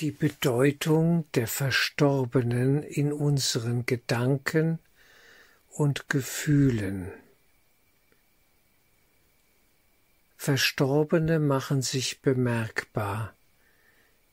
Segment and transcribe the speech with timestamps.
[0.00, 4.78] die Bedeutung der Verstorbenen in unseren Gedanken
[5.68, 7.12] und Gefühlen.
[10.36, 13.34] Verstorbene machen sich bemerkbar.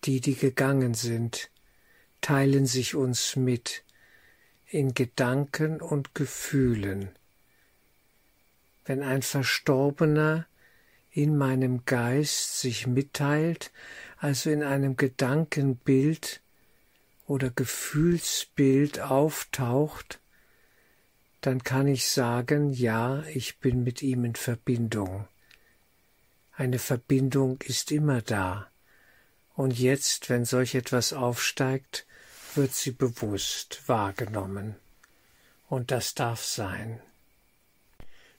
[0.06, 1.52] Die, die gegangen sind,
[2.22, 3.84] teilen sich uns mit
[4.66, 7.10] in Gedanken und Gefühlen.
[8.86, 10.48] Wenn ein Verstorbener
[11.12, 13.72] in meinem Geist sich mitteilt,
[14.20, 16.42] also in einem Gedankenbild
[17.26, 20.20] oder Gefühlsbild auftaucht,
[21.42, 25.28] dann kann ich sagen, ja, ich bin mit ihm in Verbindung.
[26.52, 28.70] Eine Verbindung ist immer da.
[29.56, 32.06] Und jetzt, wenn solch etwas aufsteigt,
[32.56, 34.76] wird sie bewusst wahrgenommen.
[35.70, 37.00] Und das darf sein.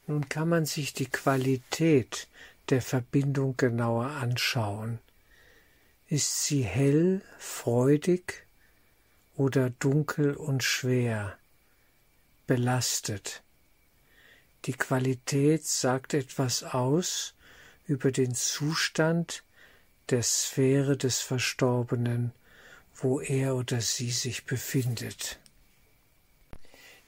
[0.07, 2.29] Nun kann man sich die Qualität
[2.69, 4.99] der Verbindung genauer anschauen.
[6.13, 8.45] Ist sie hell, freudig
[9.37, 11.39] oder dunkel und schwer,
[12.49, 13.45] belastet?
[14.65, 17.35] Die Qualität sagt etwas aus
[17.87, 19.45] über den Zustand
[20.09, 22.33] der Sphäre des Verstorbenen,
[22.97, 25.39] wo er oder sie sich befindet.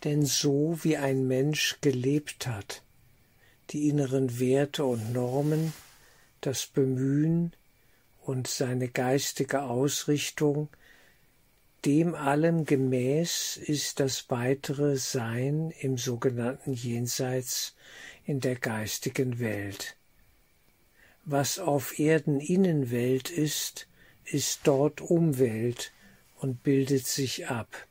[0.04, 2.84] Denn so wie ein Mensch gelebt hat,
[3.70, 5.72] die inneren Werte und Normen,
[6.40, 7.52] das Bemühen
[8.24, 10.68] und seine geistige Ausrichtung,
[11.84, 17.74] dem allem gemäß ist das weitere Sein im sogenannten Jenseits
[18.24, 19.96] in der geistigen Welt.
[21.24, 23.88] Was auf Erden Innenwelt ist,
[24.24, 25.92] ist dort Umwelt
[26.36, 27.86] und bildet sich ab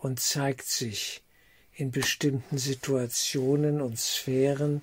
[0.00, 1.22] und zeigt sich
[1.72, 4.82] in bestimmten Situationen und Sphären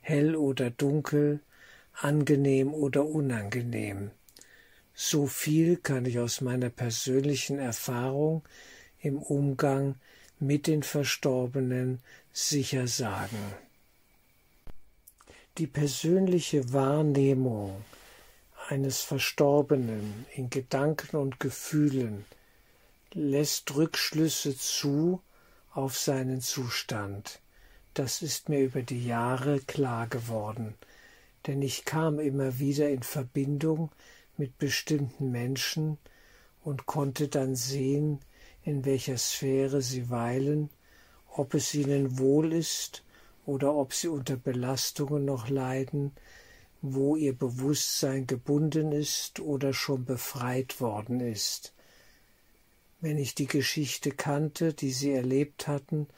[0.00, 1.40] hell oder dunkel,
[2.02, 4.10] angenehm oder unangenehm.
[4.94, 8.42] So viel kann ich aus meiner persönlichen Erfahrung
[9.00, 9.94] im Umgang
[10.38, 12.00] mit den Verstorbenen
[12.32, 13.38] sicher sagen.
[15.58, 17.84] Die persönliche Wahrnehmung
[18.68, 22.24] eines Verstorbenen in Gedanken und Gefühlen
[23.12, 25.20] lässt Rückschlüsse zu
[25.72, 27.40] auf seinen Zustand
[27.94, 30.74] das ist mir über die Jahre klar geworden,
[31.46, 33.90] denn ich kam immer wieder in Verbindung
[34.36, 35.98] mit bestimmten Menschen
[36.62, 38.20] und konnte dann sehen,
[38.62, 40.70] in welcher Sphäre sie weilen,
[41.28, 43.04] ob es ihnen wohl ist
[43.46, 46.12] oder ob sie unter Belastungen noch leiden,
[46.82, 51.74] wo ihr Bewusstsein gebunden ist oder schon befreit worden ist.
[53.00, 56.08] Wenn ich die Geschichte kannte, die sie erlebt hatten,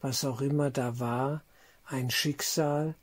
[0.00, 1.44] was auch immer da war,
[1.84, 2.94] ein Schicksal,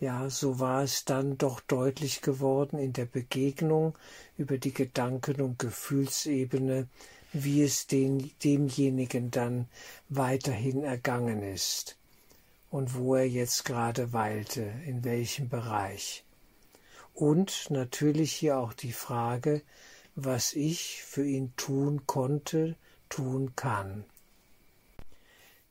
[0.00, 3.96] ja, so war es dann doch deutlich geworden in der Begegnung
[4.36, 6.88] über die Gedanken- und Gefühlsebene,
[7.32, 9.68] wie es den, demjenigen dann
[10.08, 11.96] weiterhin ergangen ist
[12.70, 16.24] und wo er jetzt gerade weilte, in welchem Bereich.
[17.12, 19.62] Und natürlich hier auch die Frage,
[20.16, 22.76] was ich für ihn tun konnte,
[23.08, 24.04] tun kann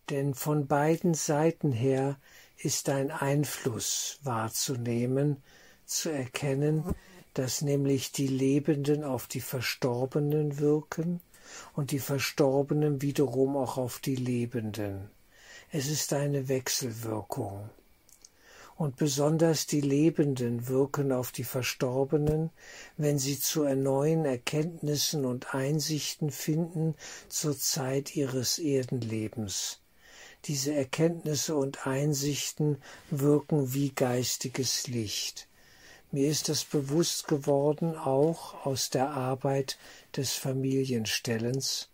[0.10, 2.18] denn von beiden Seiten her
[2.64, 5.44] ist ein Einfluss wahrzunehmen,
[5.86, 6.96] zu erkennen,
[7.34, 11.20] dass nämlich die Lebenden auf die Verstorbenen wirken
[11.74, 15.10] und die Verstorbenen wiederum auch auf die Lebenden.
[15.72, 17.70] Es ist eine Wechselwirkung.
[18.76, 22.50] Und besonders die Lebenden wirken auf die Verstorbenen,
[22.98, 26.96] wenn sie zu neuen Erkenntnissen und Einsichten finden
[27.28, 29.83] zur Zeit ihres Erdenlebens
[30.46, 32.78] diese Erkenntnisse und Einsichten
[33.10, 35.48] wirken wie geistiges Licht.
[36.12, 39.78] Mir ist das bewusst geworden auch aus der Arbeit
[40.16, 41.90] des Familienstellens,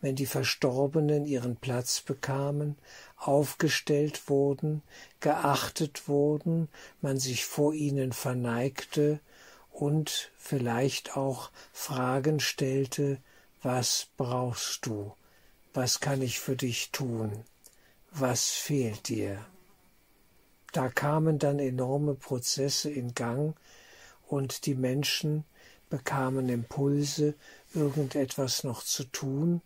[0.00, 2.76] wenn die Verstorbenen ihren Platz bekamen,
[3.16, 4.82] aufgestellt wurden,
[5.20, 6.68] geachtet wurden,
[7.00, 9.20] man sich vor ihnen verneigte
[9.72, 13.18] und vielleicht auch Fragen stellte,
[13.62, 15.12] was brauchst du,
[15.74, 17.44] was kann ich für dich tun?
[18.18, 19.44] Was fehlt dir?
[20.72, 23.54] Da kamen dann enorme Prozesse in Gang
[24.26, 25.44] und die Menschen
[25.90, 27.34] bekamen Impulse,
[27.74, 29.60] irgendetwas noch zu tun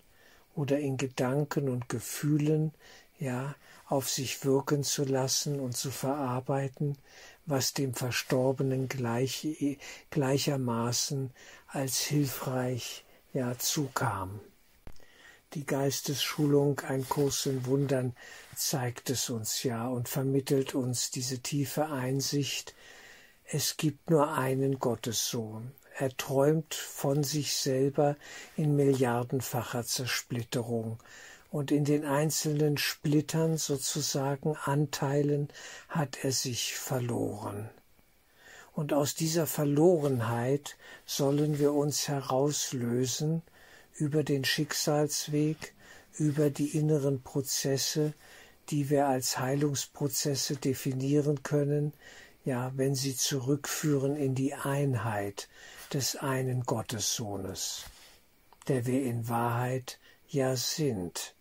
[0.55, 2.73] oder in Gedanken und Gefühlen,
[3.19, 3.55] ja,
[3.87, 6.97] auf sich wirken zu lassen und zu verarbeiten,
[7.47, 9.79] was dem Verstorbenen gleich,
[10.11, 11.31] gleichermaßen
[11.69, 14.41] als hilfreich ja zukam.
[15.55, 18.15] Die Geistesschulung, ein Kurs in Wundern,
[18.55, 22.77] zeigt es uns ja und vermittelt uns diese tiefe Einsicht,
[23.45, 25.73] es gibt nur einen Gottessohn.
[25.97, 28.17] Er träumt von sich selber
[28.57, 31.03] in milliardenfacher Zersplitterung.
[31.51, 35.49] Und in den einzelnen Splittern sozusagen Anteilen
[35.89, 37.69] hat er sich verloren.
[38.73, 40.77] Und aus dieser Verlorenheit
[41.07, 43.43] sollen wir uns herauslösen
[44.01, 45.75] über den Schicksalsweg,
[46.19, 48.15] über die inneren Prozesse,
[48.71, 51.93] die wir als Heilungsprozesse definieren können,
[52.45, 55.49] ja, wenn sie zurückführen in die Einheit
[55.93, 57.85] des einen Gottessohnes,
[58.69, 59.99] der wir in Wahrheit
[60.29, 61.35] ja sind.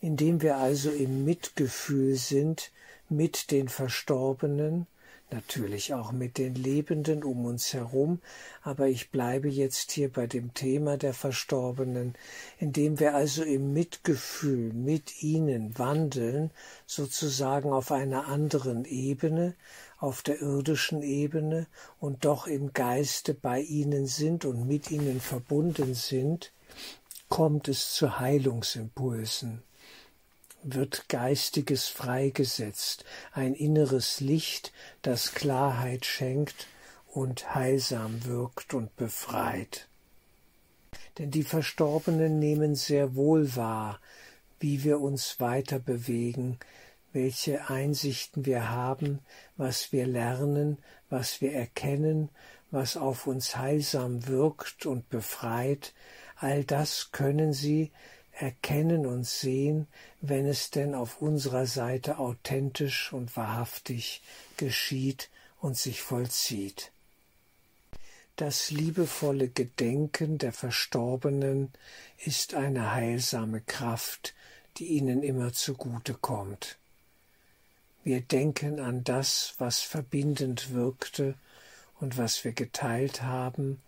[0.00, 2.72] Indem wir also im Mitgefühl sind
[3.08, 4.86] mit den Verstorbenen,
[5.30, 8.20] natürlich auch mit den Lebenden um uns herum,
[8.62, 12.14] aber ich bleibe jetzt hier bei dem Thema der Verstorbenen,
[12.58, 16.50] indem wir also im Mitgefühl mit ihnen wandeln,
[16.86, 19.54] sozusagen auf einer anderen Ebene,
[19.98, 21.66] auf der irdischen Ebene
[22.00, 26.52] und doch im Geiste bei ihnen sind und mit ihnen verbunden sind,
[27.28, 29.62] kommt es zu Heilungsimpulsen
[30.62, 34.72] wird Geistiges freigesetzt, ein inneres Licht,
[35.02, 36.66] das Klarheit schenkt
[37.06, 39.88] und heilsam wirkt und befreit.
[41.18, 44.00] Denn die Verstorbenen nehmen sehr wohl wahr,
[44.60, 46.58] wie wir uns weiter bewegen,
[47.12, 49.20] welche Einsichten wir haben,
[49.56, 50.78] was wir lernen,
[51.08, 52.28] was wir erkennen,
[52.70, 55.94] was auf uns heilsam wirkt und befreit,
[56.36, 57.90] all das können sie,
[58.38, 59.86] erkennen und sehen,
[60.20, 64.22] wenn es denn auf unserer Seite authentisch und wahrhaftig
[64.56, 65.28] geschieht
[65.60, 66.92] und sich vollzieht.
[68.36, 71.72] Das liebevolle Gedenken der Verstorbenen
[72.24, 74.34] ist eine heilsame Kraft,
[74.76, 76.78] die ihnen immer zugute kommt.
[78.04, 81.34] Wir denken an das, was verbindend wirkte
[81.98, 83.82] und was wir geteilt haben,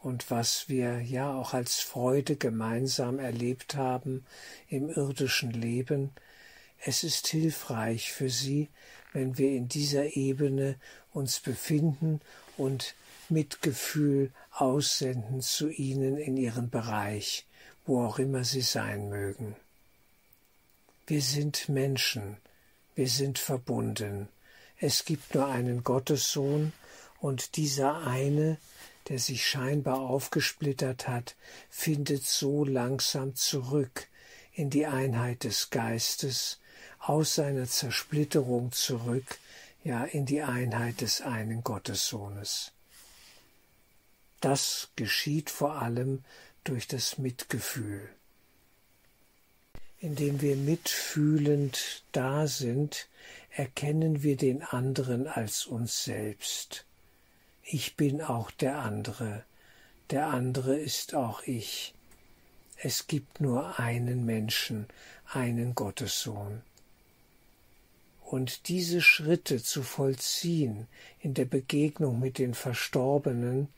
[0.00, 4.24] und was wir ja auch als Freude gemeinsam erlebt haben
[4.68, 6.10] im irdischen Leben,
[6.82, 8.68] es ist hilfreich für sie,
[9.12, 10.76] wenn wir in dieser Ebene
[11.12, 12.20] uns befinden
[12.56, 12.94] und
[13.28, 17.46] Mitgefühl aussenden zu ihnen in ihren Bereich,
[17.84, 19.54] wo auch immer sie sein mögen.
[21.06, 22.38] Wir sind Menschen,
[22.94, 24.28] wir sind verbunden.
[24.78, 26.72] Es gibt nur einen Gottessohn,
[27.20, 28.56] und dieser eine
[29.10, 31.34] der sich scheinbar aufgesplittert hat,
[31.68, 34.06] findet so langsam zurück
[34.52, 36.60] in die Einheit des Geistes,
[37.00, 39.40] aus seiner Zersplitterung zurück,
[39.82, 42.70] ja in die Einheit des einen Gottessohnes.
[44.40, 46.22] Das geschieht vor allem
[46.62, 48.08] durch das Mitgefühl.
[49.98, 53.08] Indem wir mitfühlend da sind,
[53.50, 56.86] erkennen wir den anderen als uns selbst
[57.72, 59.44] ich bin auch der andere,
[60.10, 61.94] der andere ist auch ich.
[62.76, 64.86] Es gibt nur einen Menschen,
[65.32, 66.62] einen Gottessohn.
[68.22, 70.88] Und diese Schritte zu vollziehen
[71.20, 73.68] in der Begegnung mit den Verstorbenen,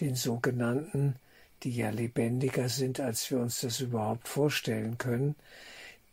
[0.00, 1.16] den sogenannten,
[1.64, 5.34] die ja lebendiger sind, als wir uns das überhaupt vorstellen können,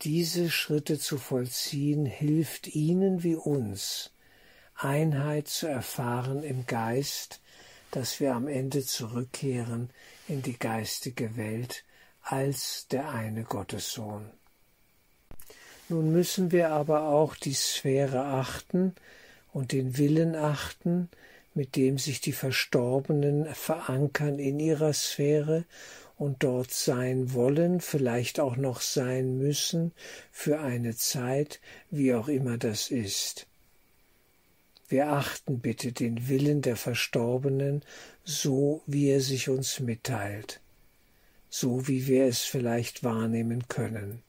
[0.01, 4.11] diese Schritte zu vollziehen hilft ihnen wie uns,
[4.83, 7.41] Einheit zu erfahren im Geist,
[7.91, 9.89] dass wir am Ende zurückkehren
[10.27, 11.83] in die geistige Welt
[12.21, 14.29] als der eine Gottessohn.
[15.89, 18.95] Nun müssen wir aber auch die Sphäre achten
[19.51, 21.09] und den Willen achten,
[21.53, 25.65] mit dem sich die Verstorbenen verankern in ihrer Sphäre
[26.17, 29.91] und dort sein wollen, vielleicht auch noch sein müssen,
[30.31, 31.59] für eine Zeit,
[31.89, 33.47] wie auch immer das ist.
[34.91, 37.81] Wir achten bitte den Willen der Verstorbenen,
[38.25, 40.59] so wie er sich uns mitteilt,
[41.49, 44.21] so wie wir es vielleicht wahrnehmen können.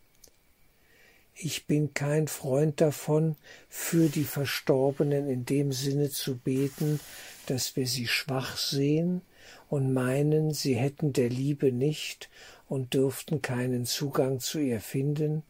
[1.35, 3.35] Ich bin kein Freund davon,
[3.69, 7.00] für die Verstorbenen in dem Sinne zu beten,
[7.47, 9.23] dass wir sie schwach sehen
[9.69, 12.31] und meinen, sie hätten der Liebe nicht
[12.69, 15.42] und dürften keinen Zugang zu ihr finden.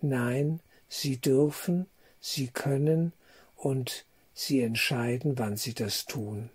[0.00, 1.86] Nein, sie dürfen,
[2.18, 3.12] sie können
[3.54, 4.04] und
[4.40, 6.48] Sie entscheiden, wann sie das tun.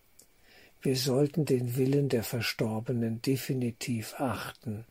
[0.82, 4.86] Wir sollten den Willen der Verstorbenen definitiv achten,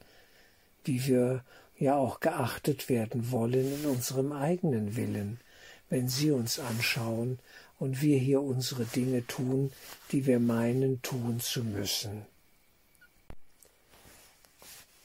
[0.85, 1.43] wie wir
[1.79, 5.41] ja auch geachtet werden wollen in unserem eigenen Willen,
[5.89, 7.39] wenn sie uns anschauen
[7.79, 9.73] und wir hier unsere Dinge tun,
[10.11, 12.27] die wir meinen tun zu müssen.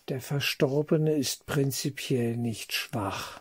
[0.09, 3.39] Der Verstorbene ist prinzipiell nicht schwach.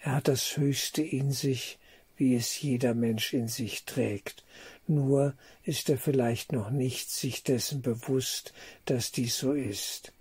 [0.00, 1.78] Er hat das Höchste in sich,
[2.18, 4.44] wie es jeder Mensch in sich trägt,
[4.86, 5.34] nur
[5.64, 8.52] ist er vielleicht noch nicht sich dessen bewusst,
[8.84, 10.12] dass dies so ist.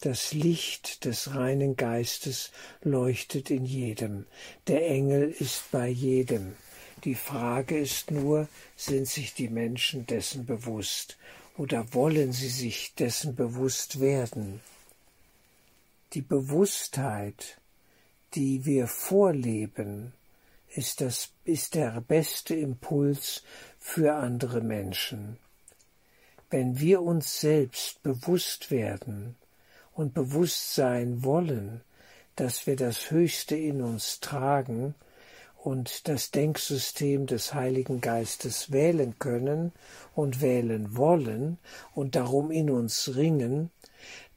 [0.00, 2.50] Das Licht des reinen Geistes
[2.82, 4.26] leuchtet in jedem,
[4.66, 6.54] der Engel ist bei jedem.
[7.04, 11.16] Die Frage ist nur, sind sich die Menschen dessen bewusst
[11.56, 14.60] oder wollen sie sich dessen bewusst werden?
[16.12, 17.58] Die Bewusstheit,
[18.34, 20.12] die wir vorleben,
[20.74, 23.42] ist, das, ist der beste Impuls
[23.78, 25.38] für andere Menschen.
[26.50, 29.36] Wenn wir uns selbst bewusst werden
[29.92, 31.80] und bewusst sein wollen,
[32.36, 34.94] dass wir das Höchste in uns tragen
[35.56, 39.72] und das Denksystem des Heiligen Geistes wählen können
[40.14, 41.58] und wählen wollen
[41.94, 43.70] und darum in uns ringen,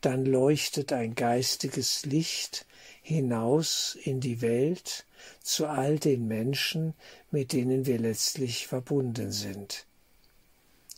[0.02, 2.66] dann leuchtet ein geistiges Licht
[3.02, 5.06] hinaus in die Welt
[5.42, 6.94] zu all den Menschen,
[7.32, 9.86] mit denen wir letztlich verbunden sind.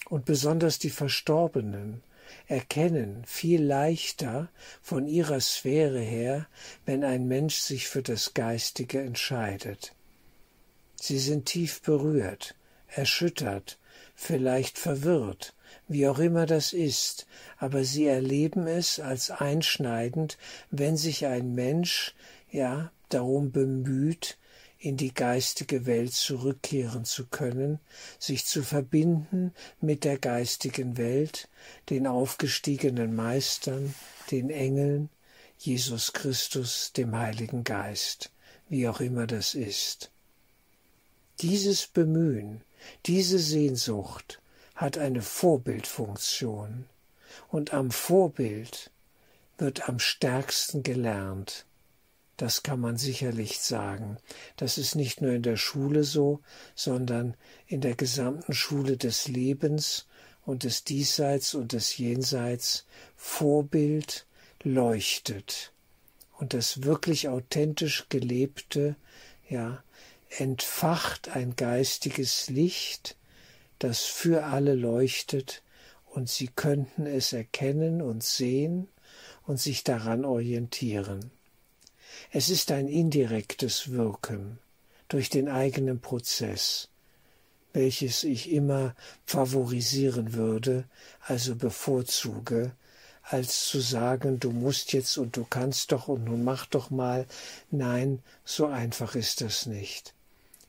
[0.09, 2.03] Und besonders die Verstorbenen
[2.47, 4.49] erkennen viel leichter
[4.81, 6.47] von ihrer Sphäre her,
[6.85, 9.93] wenn ein Mensch sich für das Geistige entscheidet.
[10.95, 12.55] Sie sind tief berührt,
[12.87, 13.79] erschüttert,
[14.15, 15.53] vielleicht verwirrt,
[15.91, 20.37] wie auch immer das ist, aber sie erleben es als einschneidend,
[20.69, 22.15] wenn sich ein Mensch,
[22.49, 24.37] ja, darum bemüht,
[24.79, 27.79] in die geistige Welt zurückkehren zu können,
[28.17, 31.49] sich zu verbinden mit der geistigen Welt,
[31.89, 33.93] den aufgestiegenen Meistern,
[34.31, 35.09] den Engeln,
[35.57, 38.31] Jesus Christus, dem Heiligen Geist,
[38.69, 40.09] wie auch immer das ist.
[41.41, 42.63] Dieses Bemühen,
[43.05, 44.40] diese Sehnsucht
[44.81, 46.85] hat eine Vorbildfunktion,
[47.49, 48.89] und am Vorbild
[49.59, 51.65] wird am stärksten gelernt,
[52.35, 54.17] das kann man sicherlich sagen.
[54.57, 56.41] Das ist nicht nur in der Schule so,
[56.73, 60.07] sondern in der gesamten Schule des Lebens
[60.45, 64.25] und des Diesseits und des Jenseits Vorbild
[64.63, 65.73] leuchtet.
[66.39, 68.95] Und das wirklich authentisch gelebte,
[69.47, 69.83] ja,
[70.29, 73.15] entfacht ein geistiges Licht,
[73.83, 75.63] das für alle leuchtet,
[76.05, 78.89] und sie könnten es erkennen und sehen
[79.47, 81.31] und sich daran orientieren.
[82.31, 84.59] Es ist ein indirektes Wirken
[85.07, 86.89] durch den eigenen Prozess,
[87.73, 88.93] welches ich immer
[89.25, 90.83] favorisieren würde,
[91.21, 92.73] also bevorzuge,
[93.23, 97.25] als zu sagen, du musst jetzt und du kannst doch und nun mach doch mal.
[97.69, 100.13] Nein, so einfach ist das nicht.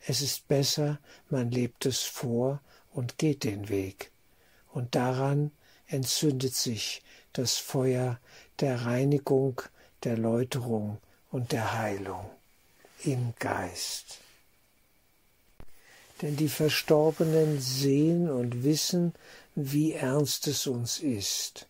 [0.07, 2.61] Es ist besser, man lebt es vor
[2.93, 4.11] und geht den Weg.
[4.73, 5.51] Und daran
[5.87, 8.19] entzündet sich das Feuer
[8.61, 9.63] der Reinigung,
[10.05, 10.99] der Läuterung
[11.31, 12.29] und der Heilung
[13.05, 14.19] im Geist.
[16.21, 19.13] Denn die Verstorbenen sehen und wissen,
[19.55, 21.67] wie ernst es uns ist.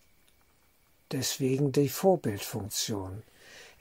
[1.10, 3.22] Deswegen die Vorbildfunktion.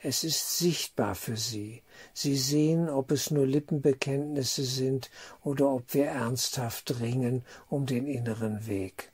[0.03, 1.83] Es ist sichtbar für sie.
[2.11, 5.11] Sie sehen, ob es nur Lippenbekenntnisse sind
[5.43, 9.11] oder ob wir ernsthaft ringen um den inneren Weg.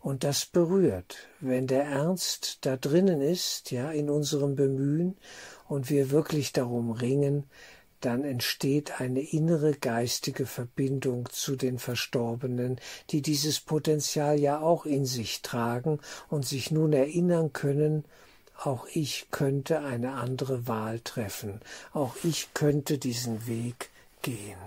[0.00, 5.16] Und das berührt, wenn der Ernst da drinnen ist, ja, in unserem Bemühen
[5.66, 7.44] und wir wirklich darum ringen,
[8.00, 12.78] dann entsteht eine innere geistige Verbindung zu den Verstorbenen,
[13.10, 18.04] die dieses Potenzial ja auch in sich tragen und sich nun erinnern können,
[18.58, 21.60] auch ich könnte eine andere Wahl treffen,
[21.92, 23.90] auch ich könnte diesen Weg
[24.22, 24.58] gehen.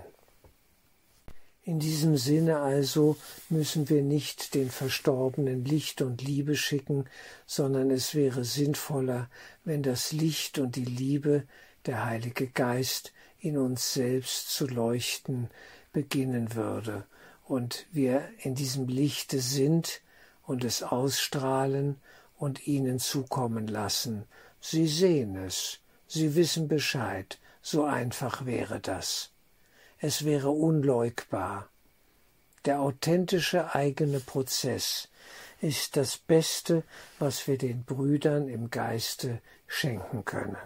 [1.64, 3.16] In diesem Sinne also
[3.48, 7.04] müssen wir nicht den Verstorbenen Licht und Liebe schicken,
[7.46, 9.30] sondern es wäre sinnvoller,
[9.64, 11.44] wenn das Licht und die Liebe,
[11.86, 15.50] der Heilige Geist, in uns selbst zu leuchten
[15.92, 17.04] beginnen würde
[17.44, 20.00] und wir in diesem Lichte sind
[20.44, 22.00] und es ausstrahlen
[22.42, 24.24] und ihnen zukommen lassen.
[24.60, 29.32] Sie sehen es, sie wissen Bescheid, so einfach wäre das
[30.02, 31.68] es wäre unleugbar.
[32.64, 35.08] Der authentische eigene Prozess
[35.60, 36.82] ist das Beste,
[37.20, 40.56] was wir den Brüdern im Geiste schenken können.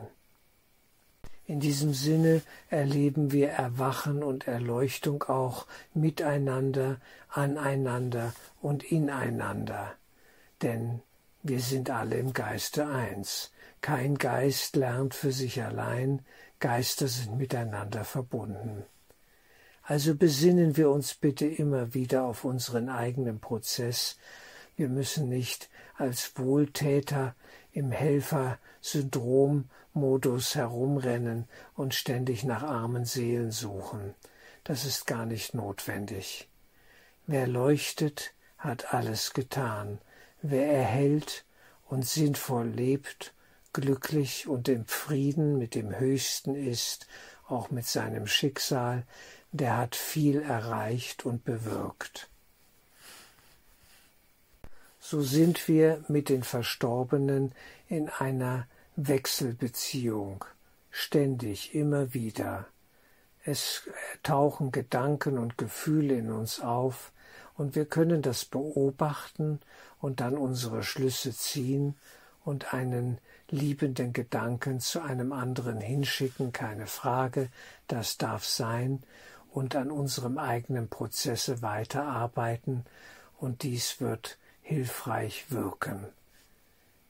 [1.45, 9.95] In diesem Sinne erleben wir Erwachen und Erleuchtung auch miteinander, aneinander und ineinander.
[10.63, 11.03] Denn
[11.49, 13.53] wir sind alle im Geiste eins.
[13.81, 16.25] Kein Geist lernt für sich allein,
[16.59, 18.85] Geister sind miteinander verbunden.
[19.83, 24.19] Also besinnen wir uns bitte immer wieder auf unseren eigenen Prozess.
[24.75, 27.35] Wir müssen nicht als Wohltäter
[27.73, 34.15] im Helfersyndrom Modus herumrennen und ständig nach armen Seelen suchen.
[34.65, 36.49] Das ist gar nicht notwendig.
[37.27, 39.99] Wer leuchtet, hat alles getan.
[40.49, 41.45] Wer erhält
[41.89, 43.35] und sinnvoll lebt,
[43.73, 47.09] glücklich und im Frieden mit dem Höchsten ist,
[47.49, 49.03] auch mit seinem Schicksal,
[49.51, 52.31] der hat viel erreicht und bewirkt.
[55.01, 57.53] So sind wir mit den Verstorbenen
[57.89, 60.45] in einer Wechselbeziehung,
[60.93, 62.69] ständig, immer wieder.
[63.43, 63.83] Es
[64.23, 67.11] tauchen Gedanken und Gefühle in uns auf,
[67.57, 69.61] und wir können das beobachten
[70.01, 71.95] und dann unsere Schlüsse ziehen
[72.45, 73.19] und einen
[73.51, 77.49] liebenden Gedanken zu einem anderen hinschicken, keine Frage,
[77.89, 79.03] das darf sein,
[79.51, 82.85] und an unserem eigenen Prozesse weiterarbeiten,
[83.39, 86.07] und dies wird hilfreich wirken.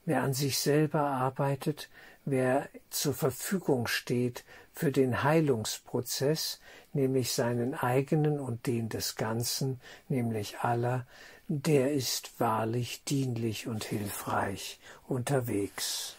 [0.05, 1.89] Wer an sich selber arbeitet,
[2.27, 4.43] wer zur Verfügung steht
[4.73, 6.59] für den Heilungsprozess,
[6.91, 9.79] nämlich seinen eigenen und den des Ganzen,
[10.09, 11.07] nämlich aller,
[11.47, 16.17] der ist wahrlich dienlich und hilfreich unterwegs.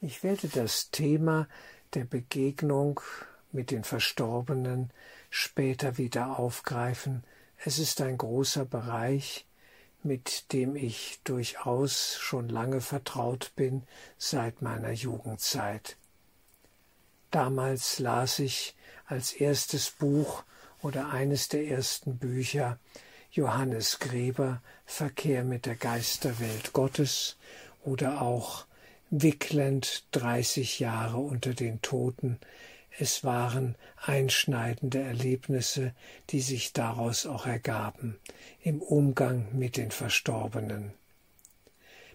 [0.00, 1.46] Ich werde das Thema
[1.92, 3.00] der Begegnung
[3.52, 4.90] mit den Verstorbenen
[5.28, 7.24] später wieder aufgreifen.
[7.58, 9.44] Es ist ein großer Bereich,
[10.04, 13.82] mit dem ich durchaus schon lange vertraut bin
[14.18, 15.96] seit meiner Jugendzeit.
[17.30, 18.74] Damals las ich
[19.06, 20.44] als erstes Buch
[20.82, 22.78] oder eines der ersten Bücher
[23.30, 27.36] Johannes Gräber Verkehr mit der Geisterwelt Gottes
[27.84, 28.66] oder auch
[29.10, 32.38] Wickland 30 Jahre unter den Toten.
[32.98, 35.94] Es waren einschneidende Erlebnisse,
[36.28, 38.18] die sich daraus auch ergaben
[38.62, 40.92] im Umgang mit den Verstorbenen.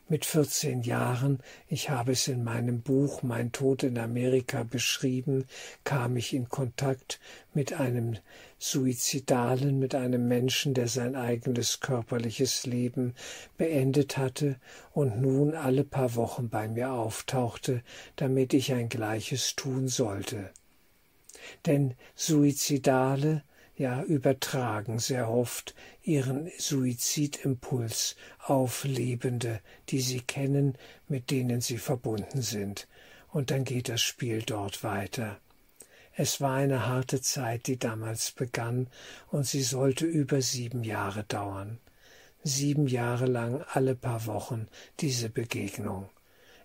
[0.10, 5.46] Mit 14 Jahren, ich habe es in meinem Buch Mein Tod in Amerika beschrieben,
[5.84, 7.20] kam ich in Kontakt
[7.54, 8.16] mit einem
[8.58, 13.16] Suizidalen, mit einem Menschen, der sein eigenes körperliches Leben
[13.58, 14.56] beendet hatte
[14.94, 17.84] und nun alle paar Wochen bei mir auftauchte,
[18.16, 20.52] damit ich ein Gleiches tun sollte.
[21.66, 23.44] Denn Suizidale
[23.78, 32.42] ja übertragen sehr oft ihren Suizidimpuls auf Lebende, die sie kennen, mit denen sie verbunden
[32.42, 32.88] sind,
[33.30, 35.40] und dann geht das Spiel dort weiter.
[36.20, 38.88] Es war eine harte Zeit, die damals begann,
[39.28, 41.78] und sie sollte über sieben Jahre dauern.
[42.44, 44.68] Sieben Jahre lang alle paar Wochen
[45.00, 46.10] diese Begegnung.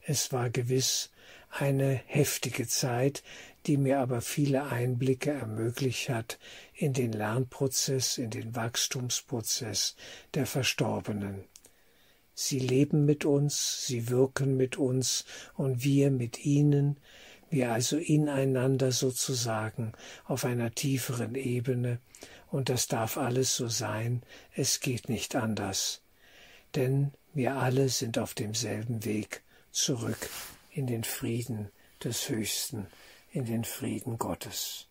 [0.00, 1.10] Es war gewiss
[1.52, 3.22] eine heftige Zeit,
[3.66, 6.38] die mir aber viele Einblicke ermöglicht hat
[6.74, 9.94] in den Lernprozess, in den Wachstumsprozess
[10.34, 11.44] der Verstorbenen.
[12.34, 16.98] Sie leben mit uns, sie wirken mit uns und wir mit ihnen,
[17.50, 19.92] wir also ineinander sozusagen
[20.24, 22.00] auf einer tieferen Ebene,
[22.50, 24.22] und das darf alles so sein,
[24.54, 26.02] es geht nicht anders.
[26.74, 30.28] Denn wir alle sind auf demselben Weg zurück
[30.72, 31.70] in den Frieden
[32.02, 32.86] des Höchsten,
[33.30, 34.88] in den Frieden Gottes.